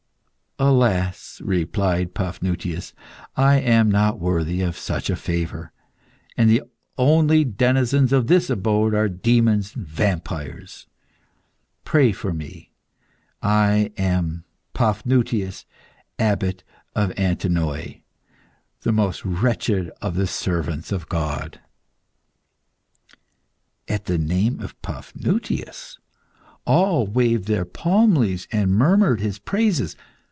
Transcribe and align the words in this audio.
"Alas!" 0.59 1.41
replied 1.43 2.13
Paphnutius, 2.13 2.93
"I 3.35 3.55
am 3.59 3.89
not 3.89 4.19
worthy 4.19 4.61
of 4.61 4.77
such 4.77 5.09
a 5.09 5.15
favour, 5.15 5.71
and 6.37 6.51
the 6.51 6.61
only 6.99 7.43
denizens 7.43 8.13
of 8.13 8.27
this 8.27 8.47
abode 8.47 8.93
are 8.93 9.09
demons 9.09 9.75
and 9.75 9.87
vampires. 9.87 10.85
Pray 11.83 12.11
for 12.11 12.31
me. 12.31 12.71
I 13.41 13.91
am 13.97 14.43
Paphnutius, 14.75 15.65
Abbot 16.19 16.63
of 16.95 17.11
Antinoe, 17.17 17.95
the 18.81 18.91
most 18.91 19.25
wretched 19.25 19.89
of 19.99 20.13
the 20.13 20.27
servants 20.27 20.91
of 20.91 21.09
God." 21.09 21.59
At 23.87 24.05
the 24.05 24.19
name 24.19 24.59
of 24.59 24.79
Paphnutius, 24.83 25.97
all 26.65 27.07
waved 27.07 27.45
their 27.45 27.65
palm 27.65 28.13
leaves 28.13 28.47
and 28.51 28.71
murmured 28.75 29.21
his 29.21 29.39
praises. 29.39 29.95